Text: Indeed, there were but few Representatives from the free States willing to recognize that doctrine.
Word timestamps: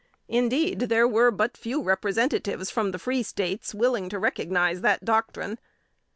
Indeed, 0.27 0.79
there 0.89 1.07
were 1.07 1.29
but 1.29 1.55
few 1.55 1.79
Representatives 1.83 2.71
from 2.71 2.89
the 2.89 2.97
free 2.97 3.21
States 3.21 3.75
willing 3.75 4.09
to 4.09 4.17
recognize 4.17 4.81
that 4.81 5.05
doctrine. 5.05 5.59